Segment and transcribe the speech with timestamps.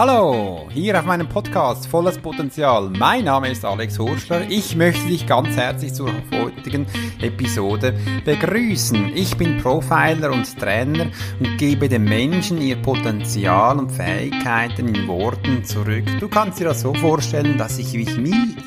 [0.00, 2.88] Hallo, hier auf meinem Podcast Volles Potenzial.
[2.88, 4.48] Mein Name ist Alex Horschler.
[4.48, 6.86] Ich möchte dich ganz herzlich zur heutigen
[7.20, 9.10] Episode begrüßen.
[9.16, 11.06] Ich bin Profiler und Trainer
[11.40, 16.04] und gebe den Menschen ihr Potenzial und Fähigkeiten in Worten zurück.
[16.20, 18.16] Du kannst dir das so vorstellen, dass ich mich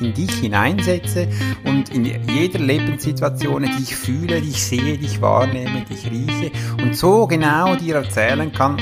[0.02, 1.28] in dich hineinsetze
[1.64, 6.10] und in jeder Lebenssituation, die ich fühle, die ich sehe, die ich wahrnehme, die ich
[6.10, 8.76] rieche und so genau dir erzählen kann,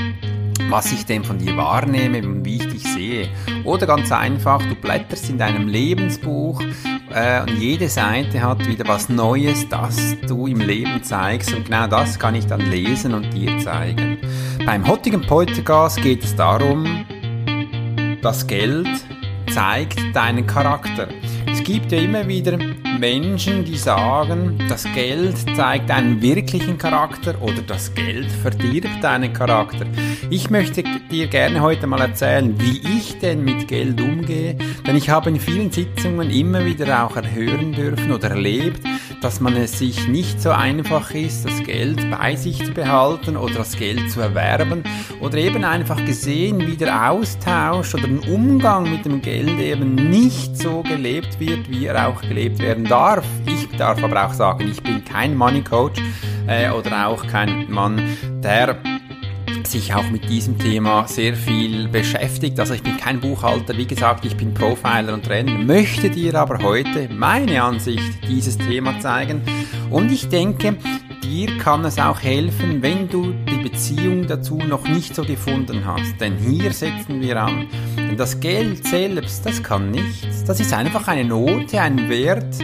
[0.71, 3.29] was ich denn von dir wahrnehme und wie ich dich sehe.
[3.65, 6.61] Oder ganz einfach, du blätterst in deinem Lebensbuch
[7.13, 11.87] äh, und jede Seite hat wieder was Neues, das du im Leben zeigst und genau
[11.87, 14.17] das kann ich dann lesen und dir zeigen.
[14.65, 17.05] Beim heutigen Podcast geht es darum,
[18.21, 18.87] das Geld
[19.53, 21.09] zeigt deinen Charakter.
[21.51, 22.57] Es gibt ja immer wieder
[23.01, 29.87] Menschen, die sagen, das Geld zeigt einen wirklichen Charakter oder das Geld verdirbt deinen Charakter.
[30.29, 35.09] Ich möchte dir gerne heute mal erzählen, wie ich denn mit Geld umgehe, denn ich
[35.09, 38.85] habe in vielen Sitzungen immer wieder auch erhören dürfen oder erlebt,
[39.21, 43.53] dass man es sich nicht so einfach ist, das Geld bei sich zu behalten oder
[43.53, 44.83] das Geld zu erwerben
[45.19, 50.57] oder eben einfach gesehen, wie der Austausch oder ein Umgang mit dem Geld eben nicht
[50.57, 53.25] so gelebt wird, wie er auch gelebt werden darf.
[53.45, 56.01] Ich darf aber auch sagen, ich bin kein Money Coach
[56.47, 58.01] äh, oder auch kein Mann,
[58.43, 58.77] der
[59.63, 62.59] sich auch mit diesem Thema sehr viel beschäftigt.
[62.59, 66.61] Also ich bin kein Buchhalter, wie gesagt, ich bin Profiler und Trainer, möchte dir aber
[66.61, 69.41] heute meine Ansicht dieses Thema zeigen.
[69.89, 70.77] Und ich denke,
[71.23, 76.19] dir kann es auch helfen, wenn du die Beziehung dazu noch nicht so gefunden hast.
[76.19, 77.67] Denn hier setzen wir an.
[77.97, 80.43] Denn das Geld selbst, das kann nichts.
[80.43, 82.55] Das ist einfach eine Note, ein Wert,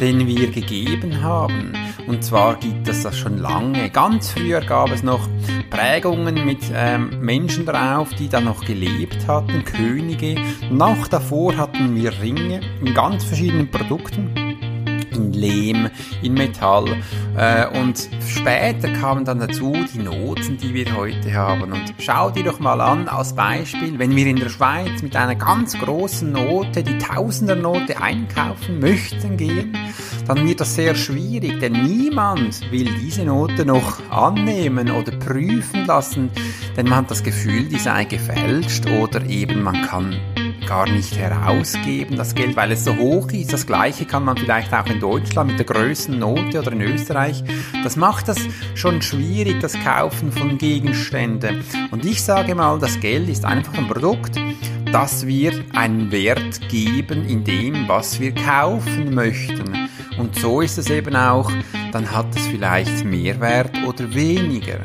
[0.00, 1.72] den wir gegeben haben.
[2.06, 3.90] Und zwar gibt es das schon lange.
[3.90, 5.28] Ganz früher gab es noch
[5.68, 10.36] Prägungen mit ähm, Menschen drauf, die da noch gelebt hatten, Könige.
[10.70, 14.49] Noch davor hatten wir Ringe in ganz verschiedenen Produkten
[15.12, 15.90] in Lehm,
[16.22, 16.96] in Metall.
[17.36, 21.72] Äh, und später kamen dann dazu die Noten, die wir heute haben.
[21.72, 25.34] Und schau dir doch mal an, als Beispiel, wenn wir in der Schweiz mit einer
[25.34, 29.76] ganz großen Note, die Tausendernote einkaufen möchten gehen,
[30.26, 36.30] dann wird das sehr schwierig, denn niemand will diese Note noch annehmen oder prüfen lassen,
[36.76, 40.16] denn man hat das Gefühl, die sei gefälscht oder eben man kann
[40.70, 43.52] gar nicht herausgeben, das Geld, weil es so hoch ist.
[43.52, 47.42] Das gleiche kann man vielleicht auch in Deutschland mit der größten Note oder in Österreich.
[47.82, 48.38] Das macht das
[48.76, 51.64] schon schwierig, das Kaufen von Gegenständen.
[51.90, 54.36] Und ich sage mal, das Geld ist einfach ein Produkt,
[54.92, 59.88] das wir einen Wert geben in dem, was wir kaufen möchten.
[60.18, 61.50] Und so ist es eben auch,
[61.90, 64.78] dann hat es vielleicht mehr Wert oder weniger.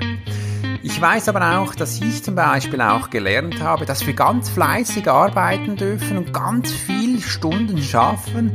[0.88, 5.10] Ich weiß aber auch, dass ich zum Beispiel auch gelernt habe, dass wir ganz fleißig
[5.10, 8.52] arbeiten dürfen und ganz viel Stunden schaffen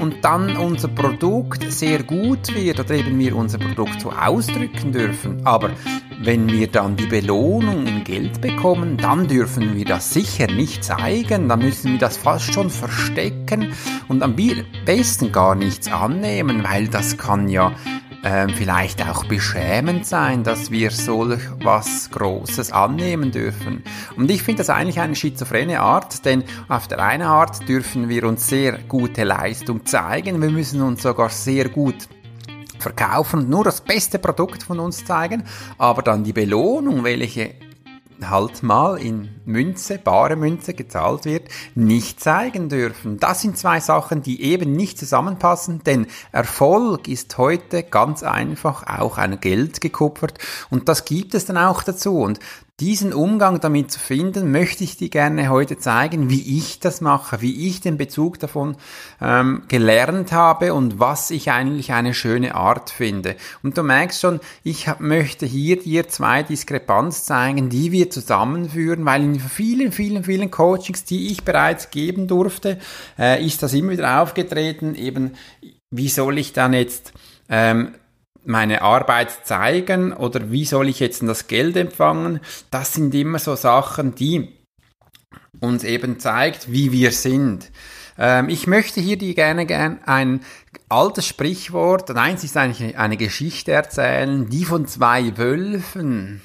[0.00, 5.44] und dann unser Produkt sehr gut wird oder eben wir unser Produkt so ausdrücken dürfen.
[5.44, 5.70] Aber
[6.22, 11.48] wenn wir dann die Belohnung in Geld bekommen, dann dürfen wir das sicher nicht zeigen,
[11.48, 13.72] dann müssen wir das fast schon verstecken
[14.06, 14.36] und am
[14.86, 17.72] besten gar nichts annehmen, weil das kann ja
[18.24, 23.82] ähm, vielleicht auch beschämend sein, dass wir solch was Großes annehmen dürfen.
[24.16, 28.24] Und ich finde das eigentlich eine schizophrene Art, denn auf der einen Art dürfen wir
[28.24, 32.08] uns sehr gute Leistung zeigen, wir müssen uns sogar sehr gut
[32.78, 35.44] verkaufen und nur das beste Produkt von uns zeigen,
[35.78, 37.54] aber dann die Belohnung, welche
[38.30, 43.18] halt mal in Münze, bare Münze gezahlt wird, nicht zeigen dürfen.
[43.18, 49.18] Das sind zwei Sachen, die eben nicht zusammenpassen, denn Erfolg ist heute ganz einfach auch
[49.18, 50.38] ein Geld gekupfert
[50.70, 52.40] und das gibt es dann auch dazu und
[52.82, 57.40] diesen Umgang damit zu finden, möchte ich dir gerne heute zeigen, wie ich das mache,
[57.40, 58.76] wie ich den Bezug davon
[59.20, 63.36] ähm, gelernt habe und was ich eigentlich eine schöne Art finde.
[63.62, 69.22] Und du merkst schon, ich möchte hier dir zwei Diskrepanz zeigen, die wir zusammenführen, weil
[69.22, 72.80] in vielen, vielen, vielen Coachings, die ich bereits geben durfte,
[73.16, 75.34] äh, ist das immer wieder aufgetreten, eben
[75.92, 77.12] wie soll ich dann jetzt
[77.48, 77.94] ähm,
[78.44, 82.40] meine Arbeit zeigen oder wie soll ich jetzt das Geld empfangen?
[82.70, 84.58] Das sind immer so Sachen, die
[85.60, 87.70] uns eben zeigt, wie wir sind.
[88.18, 90.40] Ähm, ich möchte hier dir gerne, gerne ein
[90.88, 96.42] altes Sprichwort, eins ist eigentlich eine Geschichte erzählen, die von zwei Wölfen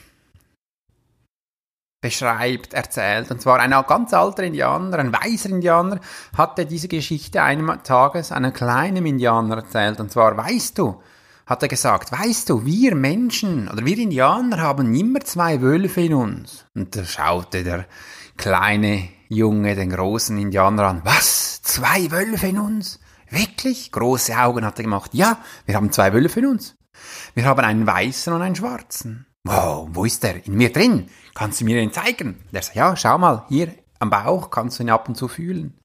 [2.02, 3.32] beschreibt, erzählt.
[3.32, 6.00] Und zwar ein ganz alter Indianer, ein weißer Indianer,
[6.38, 10.00] hatte diese Geschichte eines Tages einem kleinen Indianer erzählt.
[10.00, 11.02] Und zwar, weißt du,
[11.48, 16.14] hat er gesagt, weißt du, wir Menschen oder wir Indianer haben immer zwei Wölfe in
[16.14, 16.66] uns.
[16.76, 17.86] Und da schaute der
[18.36, 21.02] kleine Junge den großen Indianer an.
[21.06, 21.62] Was?
[21.64, 23.00] Zwei Wölfe in uns?
[23.30, 23.92] Wirklich?
[23.92, 25.14] Große Augen hat er gemacht.
[25.14, 26.76] Ja, wir haben zwei Wölfe in uns.
[27.34, 29.26] Wir haben einen weißen und einen schwarzen.
[29.44, 30.46] Wow, wo ist der?
[30.46, 31.10] In mir drin.
[31.34, 32.44] Kannst du mir den zeigen?
[32.52, 35.80] Der sagt, ja, schau mal, hier am Bauch kannst du ihn ab und zu fühlen.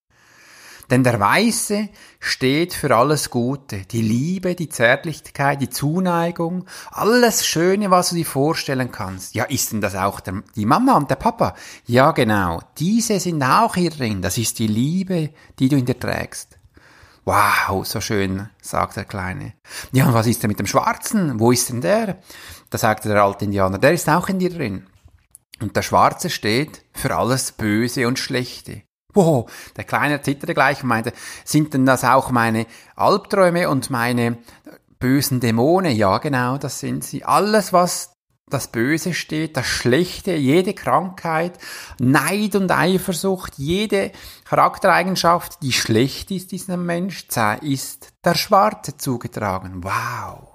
[0.92, 1.88] Denn der Weiße
[2.20, 8.26] steht für alles Gute, die Liebe, die Zärtlichkeit, die Zuneigung, alles Schöne, was du dir
[8.26, 9.34] vorstellen kannst.
[9.34, 11.54] Ja, ist denn das auch der, die Mama und der Papa?
[11.86, 12.60] Ja, genau.
[12.76, 14.20] Diese sind auch hier drin.
[14.20, 16.58] Das ist die Liebe, die du in dir trägst.
[17.24, 19.54] Wow, so schön, sagt der Kleine.
[19.92, 21.40] Ja, und was ist denn mit dem Schwarzen?
[21.40, 22.18] Wo ist denn der?
[22.68, 24.86] Da sagte der alte Indianer, der ist auch in dir drin.
[25.58, 28.82] Und der Schwarze steht für alles Böse und Schlechte.
[29.14, 31.12] Wow, der Kleine zitterte gleich und meinte,
[31.44, 32.66] sind denn das auch meine
[32.96, 34.38] Albträume und meine
[34.98, 35.94] bösen Dämonen?
[35.94, 37.24] Ja, genau, das sind sie.
[37.24, 38.12] Alles, was
[38.48, 41.58] das Böse steht, das Schlechte, jede Krankheit,
[41.98, 44.12] Neid und Eifersucht, jede
[44.44, 47.26] Charaktereigenschaft, die schlecht ist diesem Mensch,
[47.62, 49.82] ist der Schwarze zugetragen.
[49.82, 50.51] Wow.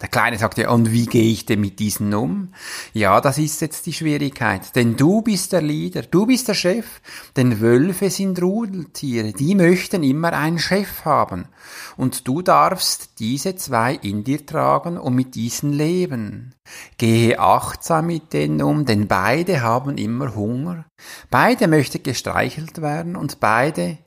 [0.00, 2.52] Der Kleine sagte, und wie gehe ich denn mit diesen um?
[2.92, 4.76] Ja, das ist jetzt die Schwierigkeit.
[4.76, 7.00] Denn du bist der Leader, du bist der Chef.
[7.36, 11.48] Denn Wölfe sind Rudeltiere, die möchten immer einen Chef haben.
[11.96, 16.54] Und du darfst diese zwei in dir tragen und mit diesen leben.
[16.96, 20.86] Gehe achtsam mit denen um, denn beide haben immer Hunger.
[21.28, 23.98] Beide möchten gestreichelt werden und beide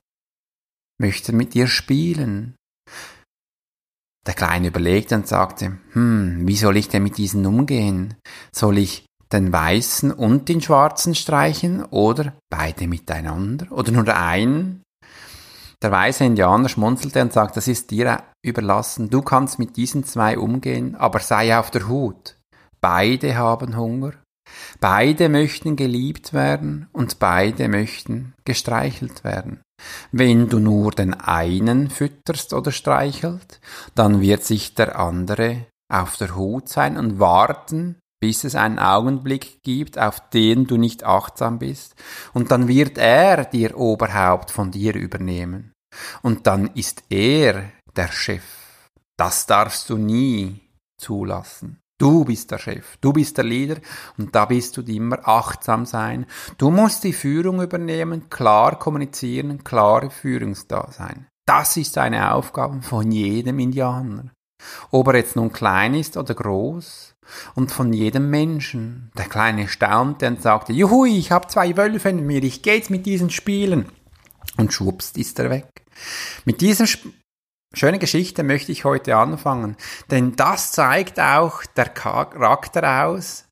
[0.99, 2.55] möchten mit dir spielen.
[4.27, 8.15] Der Kleine überlegte und sagte, hm, wie soll ich denn mit diesen umgehen?
[8.51, 14.83] Soll ich den Weißen und den Schwarzen streichen oder beide miteinander oder nur einen?
[15.81, 20.37] Der weiße Indianer schmunzelte und sagte, das ist dir überlassen, du kannst mit diesen zwei
[20.37, 22.37] umgehen, aber sei auf der Hut.
[22.81, 24.13] Beide haben Hunger,
[24.79, 29.61] beide möchten geliebt werden und beide möchten gestreichelt werden.
[30.11, 33.59] Wenn du nur den einen fütterst oder streichelt,
[33.95, 39.63] dann wird sich der andere auf der Hut sein und warten, bis es einen Augenblick
[39.63, 41.95] gibt, auf den du nicht achtsam bist,
[42.33, 45.73] und dann wird er dir Oberhaupt von dir übernehmen.
[46.21, 48.43] Und dann ist er der Chef.
[49.17, 50.61] Das darfst du nie
[50.97, 51.80] zulassen.
[52.01, 53.79] Du bist der Chef, du bist der Leader
[54.17, 56.25] und da bist du immer achtsam sein.
[56.57, 61.27] Du musst die Führung übernehmen, klar kommunizieren, klare Führungsda sein.
[61.45, 64.31] Das ist eine Aufgabe von jedem Indianer.
[64.89, 67.13] Ob er jetzt nun klein ist oder groß
[67.53, 69.11] und von jedem Menschen.
[69.15, 72.89] Der Kleine staunte und sagte, Juhu, ich habe zwei Wölfe in mir, ich geh jetzt
[72.89, 73.85] mit diesen spielen.
[74.57, 75.67] Und schwupst ist er weg.
[76.45, 76.87] Mit diesem
[77.73, 79.75] schöne Geschichte möchte ich heute anfangen,
[80.09, 83.45] denn das zeigt auch der Charakter aus,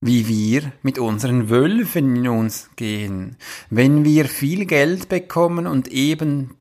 [0.00, 3.36] wie wir mit unseren Wölfen in uns gehen.
[3.70, 6.56] Wenn wir viel Geld bekommen und eben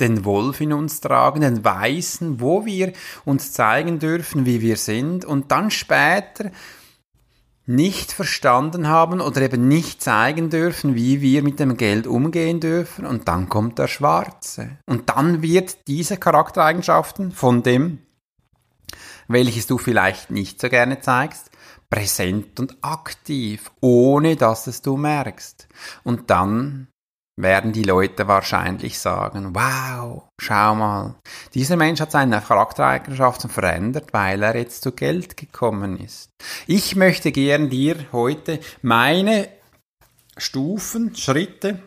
[0.00, 2.92] den Wolf in uns tragen, den Weißen, wo wir
[3.24, 6.50] uns zeigen dürfen, wie wir sind und dann später
[7.66, 13.04] nicht verstanden haben oder eben nicht zeigen dürfen, wie wir mit dem Geld umgehen dürfen.
[13.04, 14.78] Und dann kommt der Schwarze.
[14.86, 17.98] Und dann wird diese Charaktereigenschaften von dem,
[19.28, 21.50] welches du vielleicht nicht so gerne zeigst,
[21.90, 25.68] präsent und aktiv, ohne dass es du merkst.
[26.04, 26.88] Und dann
[27.36, 31.16] werden die Leute wahrscheinlich sagen, wow, schau mal,
[31.54, 36.30] dieser Mensch hat seine Charaktereigenschaften verändert, weil er jetzt zu Geld gekommen ist.
[36.66, 39.48] Ich möchte gern dir heute meine
[40.38, 41.80] Stufen, Schritte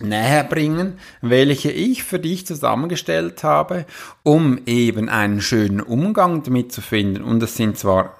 [0.00, 3.86] näher bringen, welche ich für dich zusammengestellt habe,
[4.24, 7.22] um eben einen schönen Umgang damit zu finden.
[7.22, 8.18] Und es sind zwar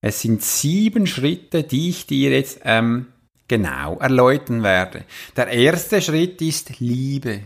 [0.00, 3.06] es sind sieben Schritte, die ich dir jetzt ähm,
[3.48, 5.04] genau erläutern werde.
[5.36, 7.40] Der erste Schritt ist Liebe.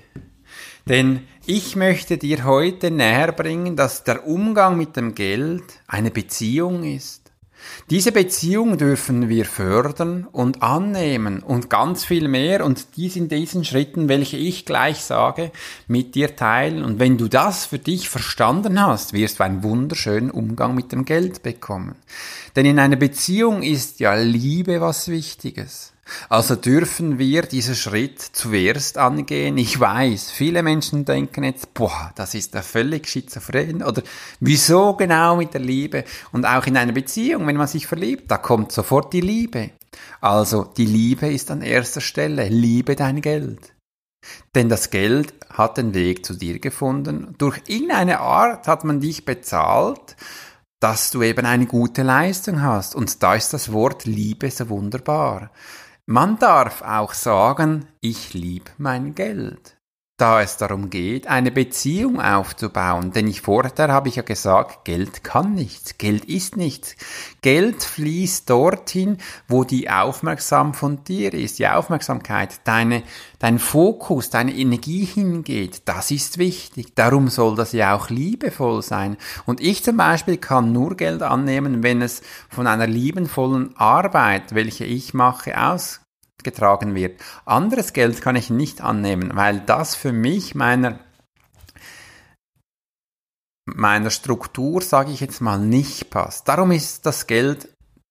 [0.89, 6.83] Denn ich möchte dir heute näher bringen, dass der Umgang mit dem Geld eine Beziehung
[6.85, 7.23] ist.
[7.91, 13.65] Diese Beziehung dürfen wir fördern und annehmen und ganz viel mehr und dies in diesen
[13.65, 15.53] Schritten, welche ich gleich sage,
[15.87, 16.85] mit dir teilen.
[16.85, 21.05] Und wenn du das für dich verstanden hast, wirst du einen wunderschönen Umgang mit dem
[21.05, 21.95] Geld bekommen.
[22.57, 25.92] Denn in einer Beziehung ist ja Liebe was Wichtiges.
[26.29, 29.59] Also dürfen wir diesen Schritt zuerst angehen.
[29.59, 34.03] Ich weiß, viele Menschen denken jetzt, boah, das ist ja völlig schizophren oder
[34.41, 36.05] wieso genau mit der Liebe?
[36.33, 39.71] Und auch in einer Beziehung, wenn man sich verliebt, da kommt sofort die Liebe.
[40.21, 42.49] Also die Liebe ist an erster Stelle.
[42.49, 43.75] Liebe dein Geld.
[44.55, 47.35] Denn das Geld hat den Weg zu dir gefunden.
[47.39, 50.17] Durch irgendeine Art hat man dich bezahlt
[50.83, 52.97] dass du eben eine gute Leistung hast.
[52.97, 55.53] Und da ist das Wort Liebe so wunderbar.
[56.07, 59.79] Man darf auch sagen, ich liebe mein Geld
[60.23, 63.11] da es darum geht, eine Beziehung aufzubauen.
[63.11, 66.95] Denn ich vorher habe ich ja gesagt, Geld kann nichts, Geld ist nichts.
[67.41, 73.03] Geld fließt dorthin, wo die Aufmerksam von dir ist, die Aufmerksamkeit, deine,
[73.41, 75.83] dein Fokus, deine Energie hingeht.
[75.87, 76.95] Das ist wichtig.
[76.95, 79.17] Darum soll das ja auch liebevoll sein.
[79.45, 84.85] Und ich zum Beispiel kann nur Geld annehmen, wenn es von einer liebenvollen Arbeit, welche
[84.85, 86.03] ich mache, aus
[86.43, 87.21] getragen wird.
[87.45, 90.99] Anderes Geld kann ich nicht annehmen, weil das für mich meiner
[93.65, 96.49] meiner Struktur, sage ich jetzt mal, nicht passt.
[96.49, 97.69] Darum ist das Geld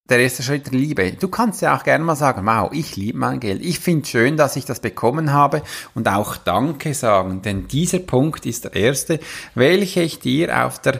[0.09, 1.13] der erste Schritt der Liebe.
[1.13, 3.61] Du kannst ja auch gerne mal sagen, wow, ich liebe mein Geld.
[3.63, 5.61] Ich finde schön, dass ich das bekommen habe
[5.93, 9.19] und auch Danke sagen, denn dieser Punkt ist der erste,
[9.55, 10.99] welcher ich dir auf der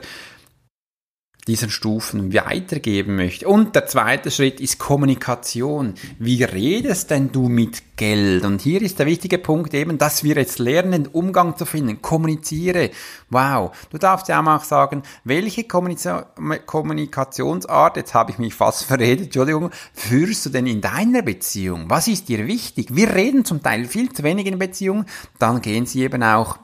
[1.48, 3.48] diesen Stufen weitergeben möchte.
[3.48, 5.96] Und der zweite Schritt ist Kommunikation.
[6.20, 8.46] Wie redest denn du mit Geld?
[8.46, 12.02] Und hier ist der wichtige Punkt eben, dass wir jetzt lernen, Umgang zu finden.
[12.02, 12.92] Kommuniziere.
[13.30, 13.72] Wow.
[13.90, 20.46] Du darfst ja auch sagen, welche Kommunikationsart, jetzt habe ich mich fast verredet, Entschuldigung, führst
[20.46, 21.90] du denn in deiner Beziehung?
[21.90, 22.96] Was ist dir wichtig?
[22.96, 25.06] Wir reden zum Teil viel zu wenig in Beziehungen,
[25.40, 26.60] dann gehen sie eben auch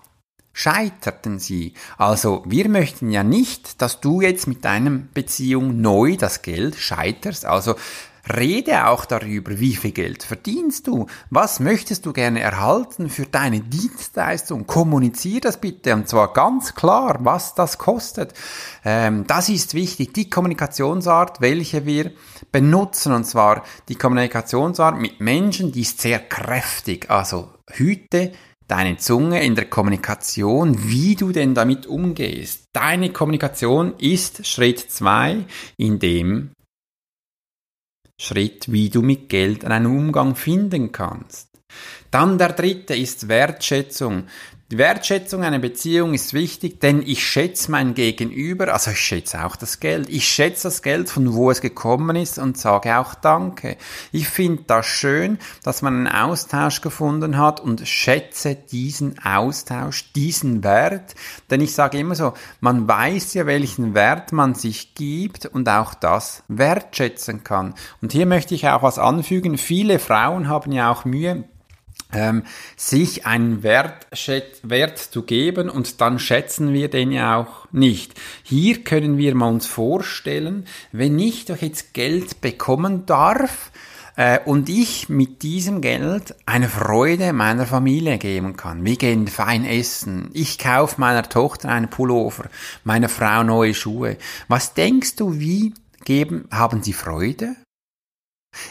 [0.57, 1.73] scheiterten sie.
[1.99, 7.45] Also wir möchten ja nicht, dass du jetzt mit deinem Beziehung neu das Geld scheiterst.
[7.45, 7.75] Also
[8.35, 13.59] rede auch darüber, wie viel Geld verdienst du, was möchtest du gerne erhalten für deine
[13.59, 14.65] Dienstleistung.
[14.65, 18.33] Kommunizier das bitte und zwar ganz klar, was das kostet.
[18.83, 22.13] Ähm, das ist wichtig, die Kommunikationsart, welche wir
[22.51, 27.11] benutzen und zwar die Kommunikationsart mit Menschen, die ist sehr kräftig.
[27.11, 28.31] Also hüte
[28.67, 32.65] deine Zunge in der Kommunikation, wie du denn damit umgehst.
[32.73, 35.45] Deine Kommunikation ist Schritt zwei
[35.77, 36.51] in dem
[38.19, 41.49] Schritt, wie du mit Geld einen Umgang finden kannst.
[42.11, 44.27] Dann der dritte ist Wertschätzung.
[44.69, 49.55] Die Wertschätzung einer Beziehung ist wichtig, denn ich schätze mein Gegenüber, also ich schätze auch
[49.55, 50.09] das Geld.
[50.09, 53.77] Ich schätze das Geld, von wo es gekommen ist und sage auch Danke.
[54.11, 60.65] Ich finde das schön, dass man einen Austausch gefunden hat und schätze diesen Austausch, diesen
[60.65, 61.15] Wert,
[61.49, 65.93] denn ich sage immer so, man weiß ja, welchen Wert man sich gibt und auch
[65.93, 67.73] das wertschätzen kann.
[68.01, 69.57] Und hier möchte ich auch was anfügen.
[69.57, 71.45] Viele Frauen haben ja auch Mühe,
[72.13, 72.43] ähm,
[72.75, 74.07] sich einen Wert,
[74.63, 78.13] Wert zu geben und dann schätzen wir den ja auch nicht.
[78.43, 83.71] Hier können wir mal uns vorstellen, wenn ich doch jetzt Geld bekommen darf,
[84.17, 88.83] äh, und ich mit diesem Geld eine Freude meiner Familie geben kann.
[88.83, 90.29] Wir gehen fein essen.
[90.33, 92.49] Ich kaufe meiner Tochter einen Pullover,
[92.83, 94.17] meiner Frau neue Schuhe.
[94.47, 95.73] Was denkst du, wie
[96.03, 97.55] geben, haben sie Freude?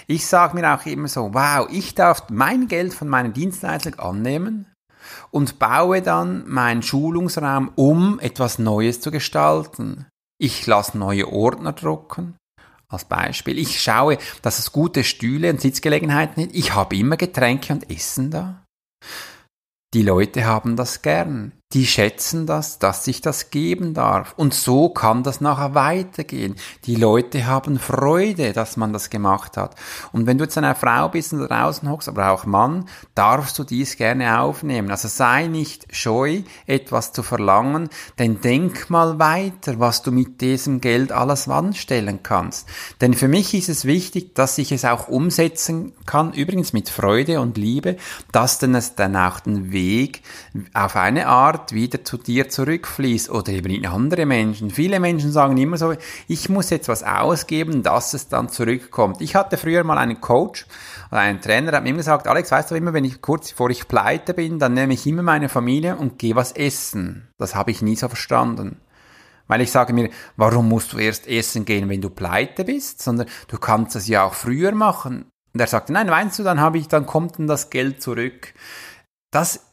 [0.06, 4.66] Ich sage mir auch immer so, wow, ich darf mein Geld von meiner Dienstleistung annehmen
[5.30, 10.06] und baue dann meinen Schulungsraum um, etwas Neues zu gestalten.
[10.38, 12.36] Ich lasse neue Ordner drucken.
[12.88, 13.58] Als Beispiel.
[13.58, 16.54] Ich schaue, dass es gute Stühle und Sitzgelegenheiten sind.
[16.54, 18.62] Ich habe immer Getränke und Essen da.
[19.92, 24.34] Die Leute haben das gern die schätzen das, dass ich das geben darf.
[24.36, 26.54] Und so kann das nachher weitergehen.
[26.84, 29.74] Die Leute haben Freude, dass man das gemacht hat.
[30.12, 32.84] Und wenn du jetzt eine Frau bist und draußen hockst, aber auch Mann,
[33.16, 34.92] darfst du dies gerne aufnehmen.
[34.92, 37.88] Also sei nicht scheu, etwas zu verlangen,
[38.20, 42.68] denn denk mal weiter, was du mit diesem Geld alles anstellen kannst.
[43.00, 47.40] Denn für mich ist es wichtig, dass ich es auch umsetzen kann, übrigens mit Freude
[47.40, 47.96] und Liebe,
[48.30, 50.22] dass dann es dann auch den Weg
[50.72, 54.70] auf eine Art Art wieder zu dir zurückfließt oder eben in andere Menschen.
[54.70, 55.94] Viele Menschen sagen immer so,
[56.28, 59.22] ich muss jetzt was ausgeben, dass es dann zurückkommt.
[59.22, 60.66] Ich hatte früher mal einen Coach
[61.10, 63.52] oder einen Trainer, der hat mir immer gesagt, Alex, weißt du immer, wenn ich kurz
[63.52, 67.28] bevor ich pleite bin, dann nehme ich immer meine Familie und gehe was essen.
[67.38, 68.76] Das habe ich nie so verstanden.
[69.48, 73.28] Weil ich sage mir, warum musst du erst essen gehen, wenn du pleite bist, sondern
[73.48, 75.30] du kannst es ja auch früher machen.
[75.54, 78.52] Und er sagte, nein, meinst du, dann habe ich, dann kommt dann das Geld zurück.
[79.30, 79.66] Das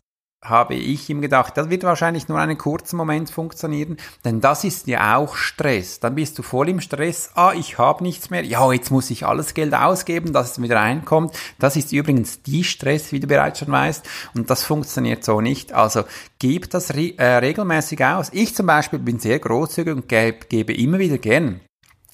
[0.44, 4.88] habe ich ihm gedacht, das wird wahrscheinlich nur einen kurzen Moment funktionieren, denn das ist
[4.88, 6.00] ja auch Stress.
[6.00, 9.26] Dann bist du voll im Stress, ah, ich habe nichts mehr, ja, jetzt muss ich
[9.26, 11.36] alles Geld ausgeben, dass es wieder reinkommt.
[11.60, 15.74] Das ist übrigens die Stress, wie du bereits schon weißt, und das funktioniert so nicht.
[15.74, 16.04] Also
[16.40, 18.30] gib das re äh, regelmäßig aus.
[18.32, 21.62] Ich zum Beispiel bin sehr großzügig und gebe, immer wieder gern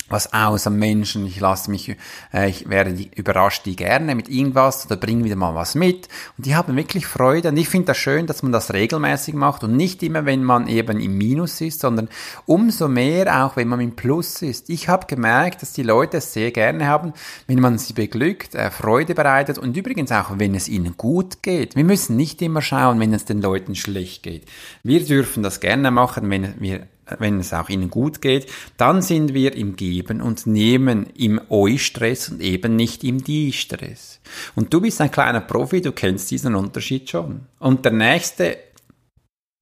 [0.09, 1.25] was aus am Menschen.
[1.25, 1.95] Ich lasse mich,
[2.33, 6.07] äh, ich werde die, überrascht die gerne mit irgendwas oder bringe wieder mal was mit.
[6.37, 7.49] Und die haben wirklich Freude.
[7.49, 10.67] Und ich finde das schön, dass man das regelmäßig macht und nicht immer, wenn man
[10.67, 12.09] eben im Minus ist, sondern
[12.45, 14.69] umso mehr auch, wenn man im Plus ist.
[14.69, 17.13] Ich habe gemerkt, dass die Leute es sehr gerne haben,
[17.47, 21.75] wenn man sie beglückt, äh, Freude bereitet und übrigens auch, wenn es ihnen gut geht.
[21.75, 24.45] Wir müssen nicht immer schauen, wenn es den Leuten schlecht geht.
[24.83, 26.87] Wir dürfen das gerne machen, wenn wir
[27.17, 28.47] wenn es auch ihnen gut geht,
[28.77, 34.19] dann sind wir im Geben und Nehmen, im Eu-Stress und eben nicht im Die-Stress.
[34.55, 37.41] Und du bist ein kleiner Profi, du kennst diesen Unterschied schon.
[37.59, 38.57] Und der nächste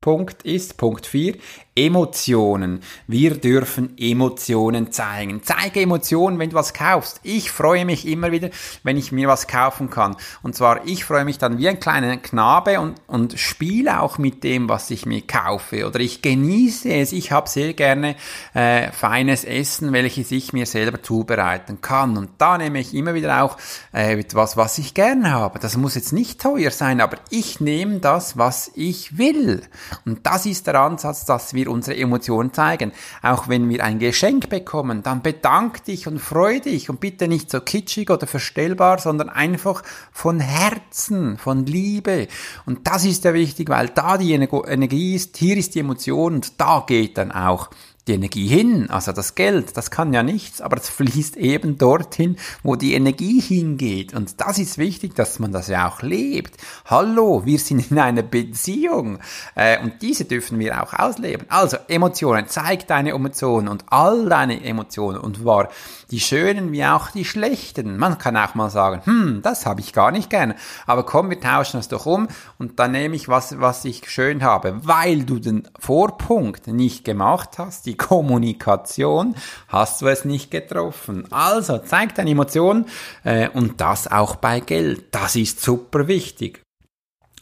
[0.02, 1.36] Punkt ist, Punkt 4,
[1.78, 2.82] Emotionen.
[3.06, 5.42] Wir dürfen Emotionen zeigen.
[5.44, 7.20] Zeige Emotionen, wenn du was kaufst.
[7.22, 8.50] Ich freue mich immer wieder,
[8.82, 10.16] wenn ich mir was kaufen kann.
[10.42, 14.44] Und zwar, ich freue mich dann wie ein kleiner Knabe und, und spiele auch mit
[14.44, 15.86] dem, was ich mir kaufe.
[15.86, 17.12] Oder ich genieße es.
[17.12, 18.16] Ich habe sehr gerne
[18.56, 22.18] äh, feines Essen, welches ich mir selber zubereiten kann.
[22.18, 23.58] Und da nehme ich immer wieder auch
[23.94, 25.60] äh, etwas, was ich gerne habe.
[25.60, 29.62] Das muss jetzt nicht teuer sein, aber ich nehme das, was ich will.
[30.06, 32.92] Und das ist der Ansatz, dass wir wir unsere Emotionen zeigen.
[33.22, 37.52] Auch wenn wir ein Geschenk bekommen, dann bedank dich und freu dich und bitte nicht
[37.52, 42.28] so kitschig oder verstellbar, sondern einfach von Herzen, von Liebe.
[42.66, 46.60] Und das ist ja wichtig, weil da die Energie ist, hier ist die Emotion und
[46.60, 47.70] da geht dann auch
[48.08, 52.38] die Energie hin, also das Geld, das kann ja nichts, aber es fließt eben dorthin,
[52.64, 54.14] wo die Energie hingeht.
[54.14, 56.56] Und das ist wichtig, dass man das ja auch lebt.
[56.86, 59.20] Hallo, wir sind in einer Beziehung
[59.56, 61.48] äh, und diese dürfen wir auch ausleben.
[61.50, 65.70] Also Emotionen, zeig deine Emotionen und all deine Emotionen und war
[66.12, 67.98] die schönen wie auch die schlechten.
[67.98, 71.40] Man kann auch mal sagen, hm, das habe ich gar nicht gerne, aber komm, wir
[71.40, 75.40] tauschen das doch um und dann nehme ich was, was ich schön habe, weil du
[75.40, 79.36] den Vorpunkt nicht gemacht hast, die Kommunikation,
[79.68, 81.32] hast du es nicht getroffen.
[81.32, 82.86] Also zeig deine Emotionen
[83.24, 85.06] äh, und das auch bei Geld.
[85.12, 86.62] Das ist super wichtig.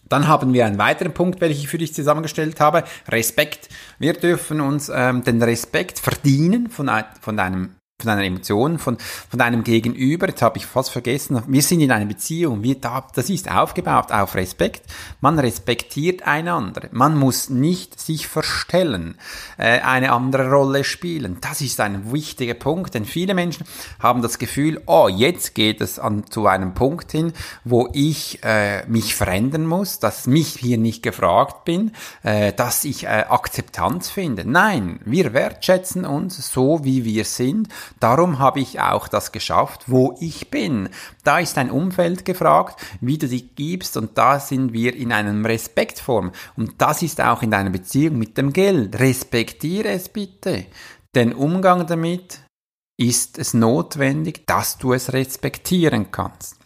[0.07, 2.83] Dann haben wir einen weiteren Punkt, welchen ich für dich zusammengestellt habe.
[3.07, 3.69] Respekt.
[3.97, 6.91] Wir dürfen uns ähm, den Respekt verdienen von,
[7.22, 8.98] von deinem von einer Emotion, von,
[9.29, 13.29] von deinem Gegenüber, jetzt habe ich fast vergessen, wir sind in einer Beziehung, wir, das
[13.29, 14.81] ist aufgebaut auf Respekt,
[15.22, 19.18] man respektiert einander, man muss nicht sich verstellen,
[19.58, 23.66] äh, eine andere Rolle spielen, das ist ein wichtiger Punkt, denn viele Menschen
[24.00, 27.31] haben das Gefühl, oh, jetzt geht es an, zu einem Punkt hin,
[27.64, 33.05] wo ich äh, mich verändern muss, dass mich hier nicht gefragt bin, äh, dass ich
[33.05, 34.44] äh, Akzeptanz finde.
[34.46, 40.15] Nein, wir wertschätzen uns so, wie wir sind, Darum habe ich auch das geschafft, wo
[40.19, 40.89] ich bin.
[41.24, 45.45] Da ist ein Umfeld gefragt, wie du dich gibst und da sind wir in einem
[45.45, 46.31] Respektform.
[46.55, 49.00] Und das ist auch in deiner Beziehung mit dem Geld.
[49.00, 50.65] Respektiere es bitte.
[51.15, 52.39] Den Umgang damit
[52.98, 56.57] ist es notwendig, dass du es respektieren kannst.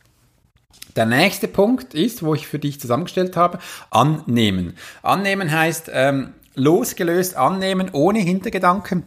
[0.95, 4.75] Der nächste Punkt ist, wo ich für dich zusammengestellt habe, annehmen.
[5.01, 9.03] Annehmen heißt ähm, losgelöst annehmen, ohne Hintergedanken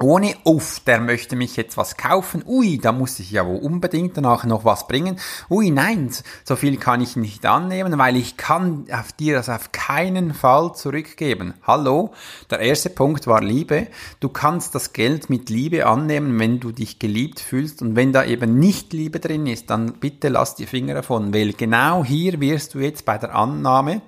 [0.00, 4.16] ohne, uff, der möchte mich jetzt was kaufen, ui, da muss ich ja wohl unbedingt
[4.16, 6.10] danach noch was bringen, ui, nein,
[6.44, 10.74] so viel kann ich nicht annehmen, weil ich kann auf dir das auf keinen Fall
[10.74, 11.54] zurückgeben.
[11.62, 12.12] Hallo,
[12.50, 13.86] der erste Punkt war Liebe.
[14.18, 18.24] Du kannst das Geld mit Liebe annehmen, wenn du dich geliebt fühlst und wenn da
[18.24, 22.74] eben nicht Liebe drin ist, dann bitte lass die Finger davon, weil genau hier wirst
[22.74, 24.02] du jetzt bei der Annahme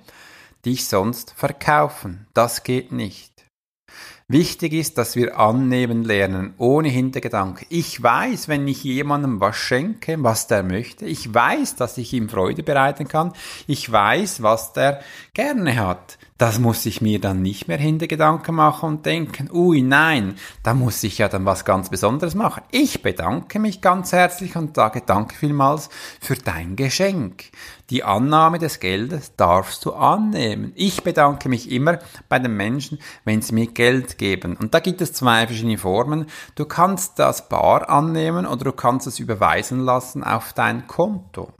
[0.65, 2.27] dich sonst verkaufen.
[2.33, 3.36] Das geht nicht.
[4.29, 7.65] Wichtig ist, dass wir annehmen lernen, ohne Hintergedanke.
[7.69, 11.05] Ich weiß, wenn ich jemandem was schenke, was der möchte.
[11.05, 13.31] Ich weiß, dass ich ihm Freude bereiten kann.
[13.67, 14.99] Ich weiß, was der
[15.33, 16.17] gerne hat.
[16.37, 21.01] Das muss ich mir dann nicht mehr Hintergedanken machen und denken, ui nein, da muss
[21.01, 22.61] ich ja dann was ganz Besonderes machen.
[22.69, 25.89] Ich bedanke mich ganz herzlich und sage danke vielmals
[26.21, 27.45] für dein Geschenk.
[27.89, 30.73] Die Annahme des Geldes darfst du annehmen.
[30.75, 31.97] Ich bedanke mich immer
[32.29, 34.57] bei den Menschen, wenn sie mir Geld geben.
[34.57, 36.27] Und da gibt es zwei verschiedene Formen.
[36.53, 41.51] Du kannst das bar annehmen oder du kannst es überweisen lassen auf dein Konto.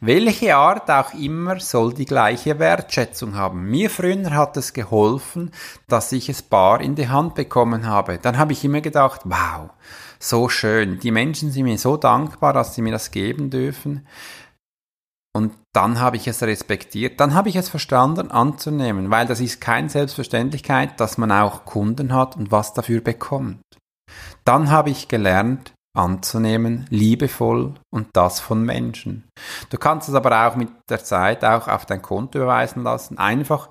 [0.00, 3.64] Welche Art auch immer soll die gleiche Wertschätzung haben.
[3.64, 5.50] Mir früher hat es geholfen,
[5.88, 8.18] dass ich es bar in die Hand bekommen habe.
[8.18, 9.70] Dann habe ich immer gedacht, wow,
[10.18, 11.00] so schön.
[11.00, 14.06] Die Menschen sind mir so dankbar, dass sie mir das geben dürfen.
[15.34, 19.60] Und dann habe ich es respektiert, dann habe ich es verstanden anzunehmen, weil das ist
[19.60, 23.60] keine Selbstverständlichkeit, dass man auch Kunden hat und was dafür bekommt.
[24.44, 29.24] Dann habe ich gelernt, anzunehmen, liebevoll und das von Menschen.
[29.68, 33.68] Du kannst es aber auch mit der Zeit auch auf dein Konto überweisen lassen, einfach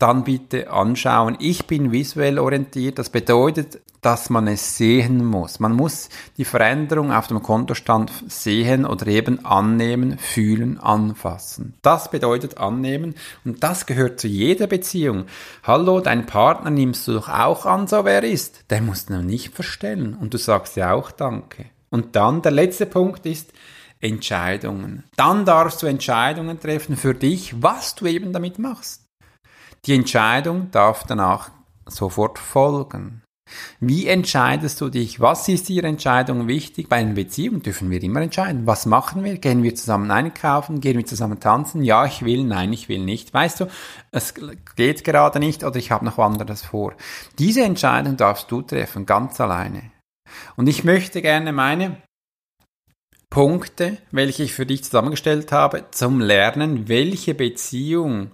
[0.00, 1.36] dann bitte anschauen.
[1.38, 2.98] Ich bin visuell orientiert.
[2.98, 5.60] Das bedeutet, dass man es sehen muss.
[5.60, 6.08] Man muss
[6.38, 11.74] die Veränderung auf dem Kontostand sehen oder eben annehmen, fühlen, anfassen.
[11.82, 15.26] Das bedeutet annehmen und das gehört zu jeder Beziehung.
[15.62, 18.64] Hallo, dein Partner nimmst du doch auch an, so wer ist.
[18.70, 21.66] Der muss du noch nicht verstellen und du sagst ja auch Danke.
[21.90, 23.52] Und dann der letzte Punkt ist,
[24.00, 25.04] Entscheidungen.
[25.16, 29.09] Dann darfst du Entscheidungen treffen für dich, was du eben damit machst.
[29.86, 31.50] Die Entscheidung darf danach
[31.86, 33.22] sofort folgen.
[33.80, 35.20] Wie entscheidest du dich?
[35.20, 36.88] Was ist Ihre Entscheidung wichtig?
[36.88, 38.66] Bei einer Beziehung dürfen wir immer entscheiden.
[38.66, 39.38] Was machen wir?
[39.38, 40.80] Gehen wir zusammen einkaufen?
[40.80, 41.82] Gehen wir zusammen tanzen?
[41.82, 43.34] Ja, ich will, nein, ich will nicht.
[43.34, 43.66] Weißt du,
[44.12, 44.34] es
[44.76, 46.94] geht gerade nicht oder ich habe noch anderes vor.
[47.38, 49.90] Diese Entscheidung darfst du treffen, ganz alleine.
[50.56, 51.96] Und ich möchte gerne meine
[53.30, 58.32] Punkte, welche ich für dich zusammengestellt habe, zum Lernen, welche Beziehung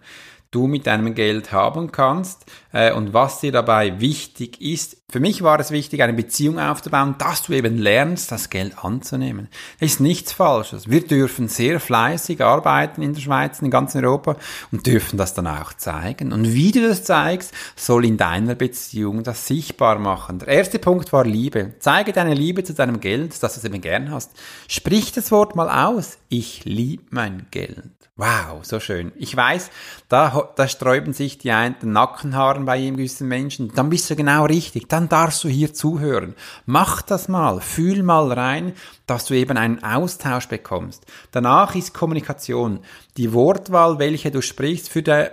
[0.56, 4.96] du mit deinem Geld haben kannst äh, und was dir dabei wichtig ist.
[5.10, 9.48] Für mich war es wichtig, eine Beziehung aufzubauen, dass du eben lernst, das Geld anzunehmen.
[9.78, 10.88] Das ist nichts Falsches.
[10.90, 14.36] Wir dürfen sehr fleißig arbeiten in der Schweiz, in ganz Europa
[14.72, 16.32] und dürfen das dann auch zeigen.
[16.32, 20.38] Und wie du das zeigst, soll in deiner Beziehung das sichtbar machen.
[20.38, 21.74] Der erste Punkt war Liebe.
[21.80, 24.32] Zeige deine Liebe zu deinem Geld, dass du es eben gern hast.
[24.68, 26.18] Sprich das Wort mal aus.
[26.30, 27.95] Ich liebe mein Geld.
[28.18, 29.12] Wow, so schön.
[29.16, 29.70] Ich weiß,
[30.08, 33.72] da, da sträuben sich die einen Nackenhaaren bei gewissen Menschen.
[33.74, 34.88] Dann bist du genau richtig.
[34.88, 36.34] Dann darfst du hier zuhören.
[36.64, 37.60] Mach das mal.
[37.60, 38.72] Fühl mal rein,
[39.06, 41.04] dass du eben einen Austausch bekommst.
[41.30, 42.80] Danach ist Kommunikation.
[43.18, 45.26] Die Wortwahl, welche du sprichst für die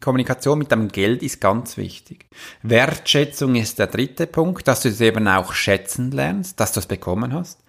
[0.00, 2.26] Kommunikation mit deinem Geld ist ganz wichtig.
[2.62, 6.86] Wertschätzung ist der dritte Punkt, dass du es eben auch schätzen lernst, dass du es
[6.86, 7.60] bekommen hast.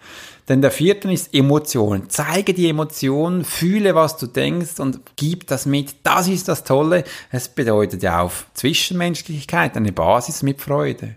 [0.48, 2.08] Denn der vierte ist Emotionen.
[2.08, 5.96] Zeige die Emotionen, fühle, was du denkst und gib das mit.
[6.04, 7.02] Das ist das Tolle.
[7.32, 11.16] Es bedeutet ja auf Zwischenmenschlichkeit eine Basis mit Freude.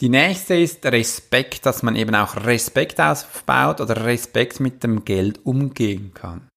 [0.00, 5.46] Die nächste ist Respekt, dass man eben auch Respekt aufbaut oder Respekt mit dem Geld
[5.46, 6.48] umgehen kann.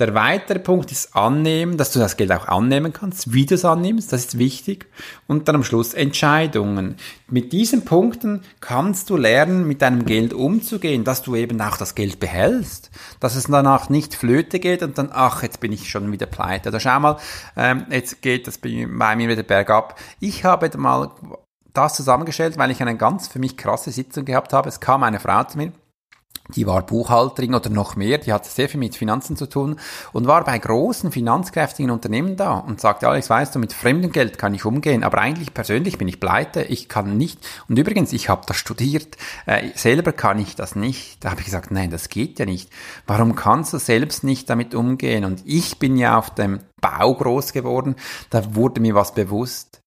[0.00, 3.64] Der weitere Punkt ist annehmen, dass du das Geld auch annehmen kannst, wie du es
[3.64, 4.86] annimmst, das ist wichtig.
[5.28, 6.96] Und dann am Schluss Entscheidungen.
[7.28, 11.94] Mit diesen Punkten kannst du lernen, mit deinem Geld umzugehen, dass du eben auch das
[11.94, 16.10] Geld behältst, dass es danach nicht flöte geht und dann, ach, jetzt bin ich schon
[16.10, 16.70] wieder pleite.
[16.70, 17.18] Oder schau mal,
[17.56, 19.96] ähm, jetzt geht das bei mir wieder bergab.
[20.18, 21.12] Ich habe mal
[21.72, 24.68] das zusammengestellt, weil ich eine ganz für mich krasse Sitzung gehabt habe.
[24.68, 25.72] Es kam eine Frau zu mir,
[26.54, 29.76] die war Buchhalterin oder noch mehr, die hatte sehr viel mit Finanzen zu tun
[30.12, 34.36] und war bei großen finanzkräftigen Unternehmen da und sagte, Alex, weißt du, mit fremdem Geld
[34.36, 37.38] kann ich umgehen, aber eigentlich persönlich bin ich pleite, ich kann nicht.
[37.68, 39.16] Und übrigens, ich habe das studiert,
[39.46, 41.24] äh, selber kann ich das nicht.
[41.24, 42.70] Da habe ich gesagt, nein, das geht ja nicht.
[43.06, 45.24] Warum kannst du selbst nicht damit umgehen?
[45.24, 47.96] Und ich bin ja auf dem Bau groß geworden,
[48.28, 49.83] da wurde mir was bewusst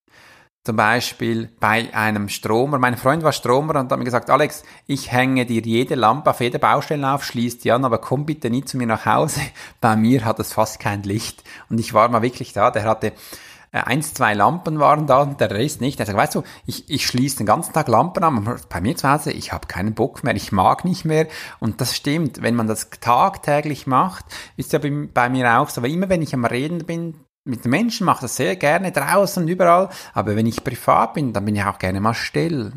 [0.68, 2.78] zum Beispiel bei einem Stromer.
[2.78, 6.42] Mein Freund war Stromer und hat mir gesagt, Alex, ich hänge dir jede Lampe auf
[6.42, 9.40] jeder Baustelle auf, schließ die an, aber komm bitte nie zu mir nach Hause.
[9.80, 11.42] Bei mir hat es fast kein Licht.
[11.70, 13.14] Und ich war mal wirklich da, der hatte
[13.72, 16.02] äh, eins, zwei Lampen waren da und der Rest nicht.
[16.02, 19.10] Er sagt, weißt du, ich, ich schließe den ganzen Tag Lampen an, bei mir zu
[19.10, 21.28] Hause, ich habe keinen Bock mehr, ich mag nicht mehr.
[21.62, 24.26] Und das stimmt, wenn man das tagtäglich macht,
[24.58, 25.80] ist ja bei, bei mir auch so.
[25.80, 27.16] Aber immer wenn ich am Reden bin,
[27.48, 31.56] mit Menschen mache das sehr gerne draußen überall, aber wenn ich privat bin, dann bin
[31.56, 32.74] ich auch gerne mal still.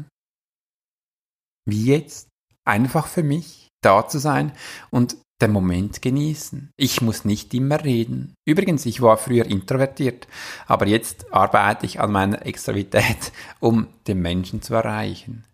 [1.66, 2.28] Wie jetzt?
[2.64, 4.52] Einfach für mich da zu sein
[4.90, 6.70] und den Moment genießen.
[6.76, 8.34] Ich muss nicht immer reden.
[8.46, 10.28] Übrigens, ich war früher introvertiert,
[10.66, 15.44] aber jetzt arbeite ich an meiner Extravität, um den Menschen zu erreichen.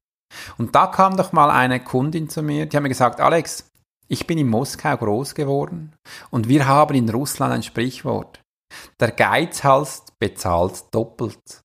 [0.59, 3.71] Und da kam doch mal eine Kundin zu mir, die hat mir gesagt, Alex,
[4.09, 5.93] ich bin in Moskau groß geworden
[6.31, 8.41] und wir haben in Russland ein Sprichwort.
[9.01, 11.63] Der Geizhals bezahlt doppelt.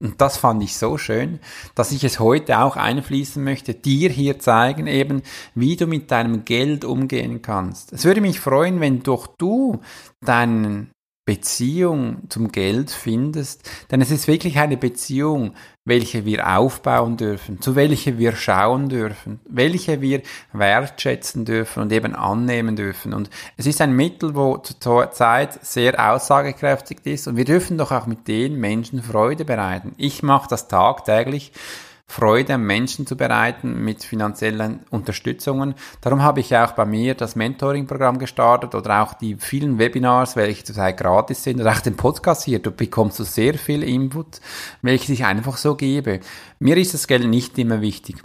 [0.00, 1.40] Und das fand ich so schön,
[1.74, 5.22] dass ich es heute auch einfließen möchte, dir hier zeigen eben,
[5.54, 7.92] wie du mit deinem Geld umgehen kannst.
[7.92, 9.80] Es würde mich freuen, wenn doch du
[10.20, 10.92] deinen
[11.28, 15.54] Beziehung zum Geld findest, denn es ist wirklich eine Beziehung,
[15.88, 20.22] welche wir aufbauen dürfen, zu welcher wir schauen dürfen, welche wir
[20.52, 23.14] wertschätzen dürfen und eben annehmen dürfen.
[23.14, 27.90] Und es ist ein Mittel, wo zur Zeit sehr aussagekräftig ist und wir dürfen doch
[27.90, 29.94] auch mit den Menschen Freude bereiten.
[29.96, 31.52] Ich mache das tagtäglich
[32.10, 35.74] Freude Menschen zu bereiten mit finanziellen Unterstützungen.
[36.00, 40.64] Darum habe ich auch bei mir das Mentoring-Programm gestartet oder auch die vielen Webinars, welche
[40.64, 42.60] zurzeit gratis sind oder auch den Podcast hier.
[42.60, 44.40] Du bekommst so sehr viel Input,
[44.80, 46.20] welches ich einfach so gebe.
[46.58, 48.16] Mir ist das Geld nicht immer wichtig.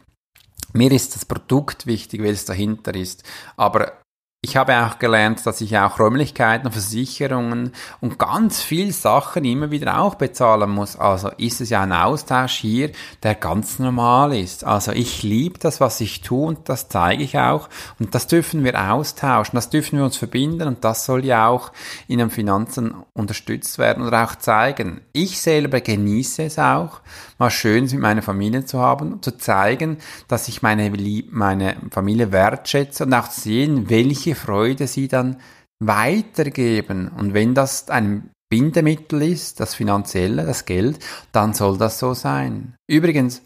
[0.71, 3.23] Mir ist das Produkt wichtig, welches dahinter ist.
[3.57, 4.02] Aber
[4.45, 10.01] ich habe auch gelernt, dass ich auch Räumlichkeiten, Versicherungen und ganz viel Sachen immer wieder
[10.01, 10.97] auch bezahlen muss.
[10.97, 12.91] Also ist es ja ein Austausch hier,
[13.23, 14.65] der ganz normal ist.
[14.65, 17.69] Also ich liebe das, was ich tue und das zeige ich auch.
[17.99, 21.71] Und das dürfen wir austauschen, das dürfen wir uns verbinden und das soll ja auch
[22.09, 24.99] in den Finanzen unterstützt werden oder auch zeigen.
[25.13, 26.99] Ich selber genieße es auch,
[27.37, 30.91] mal schön mit meiner Familie zu haben, zu zeigen, dass ich meine,
[31.31, 35.37] meine Familie wertschätze und auch zu sehen, welche Freude sie dann
[35.79, 37.09] weitergeben.
[37.09, 40.99] Und wenn das ein Bindemittel ist, das Finanzielle, das Geld,
[41.31, 42.75] dann soll das so sein.
[42.87, 43.41] Übrigens,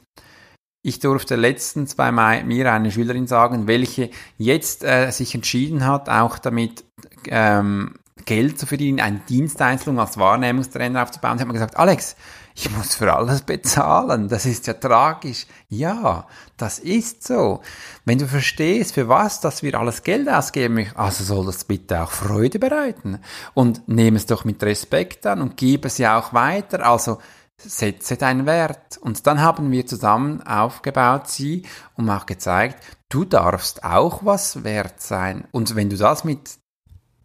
[0.84, 6.40] ich durfte letztens bei mir eine Schülerin sagen, welche jetzt äh, sich entschieden hat, auch
[6.40, 6.84] damit
[7.28, 7.96] ähm,
[8.26, 11.38] Geld zu verdienen, eine Dienstleistung als Wahrnehmungstrainer aufzubauen.
[11.38, 12.16] Sie hat mir gesagt, Alex,
[12.60, 14.30] ich muss für alles bezahlen.
[14.30, 15.46] Das ist ja tragisch.
[15.70, 16.26] Ja,
[16.58, 17.62] das ist so.
[18.04, 22.10] Wenn du verstehst, für was, dass wir alles Geld ausgeben, also soll das bitte auch
[22.10, 23.20] Freude bereiten.
[23.54, 26.84] Und nehme es doch mit Respekt an und gib es ja auch weiter.
[26.84, 27.20] Also,
[27.58, 28.98] setze deinen Wert.
[28.98, 31.62] Und dann haben wir zusammen aufgebaut sie
[31.96, 35.48] und auch gezeigt, du darfst auch was wert sein.
[35.52, 36.58] Und wenn du das mit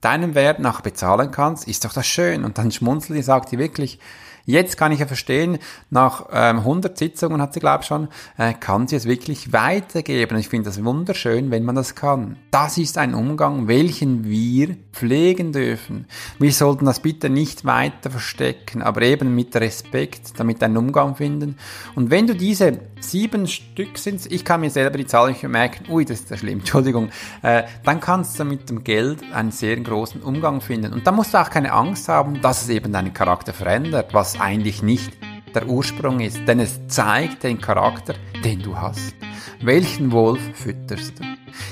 [0.03, 2.45] deinem Wert nach bezahlen kannst, ist doch das schön.
[2.45, 3.99] Und dann schmunzelt die, sagt die wirklich,
[4.45, 5.59] Jetzt kann ich ja verstehen,
[5.91, 10.37] nach ähm, 100 Sitzungen hat sie, glaube ich, schon, äh, kann sie es wirklich weitergeben.
[10.39, 12.37] Ich finde das wunderschön, wenn man das kann.
[12.51, 16.07] Das ist ein Umgang, welchen wir pflegen dürfen.
[16.39, 21.57] Wir sollten das bitte nicht weiter verstecken, aber eben mit Respekt, damit einen Umgang finden.
[21.95, 25.91] Und wenn du diese sieben Stück sind, ich kann mir selber die Zahl nicht merken,
[25.91, 27.11] ui, das ist ja schlimm, Entschuldigung,
[27.43, 30.93] äh, dann kannst du mit dem Geld einen sehr großen Umgang finden.
[30.93, 34.32] Und da musst du auch keine Angst haben, dass es eben deinen Charakter verändert, was
[34.41, 35.13] eigentlich nicht
[35.55, 38.15] der Ursprung ist, denn es zeigt den Charakter,
[38.45, 39.15] den du hast.
[39.61, 41.25] Welchen Wolf fütterst du?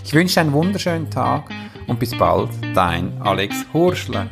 [0.04, 1.50] Ich wünsche einen wunderschönen Tag
[1.86, 4.28] und bis bald, dein Alex Horschler.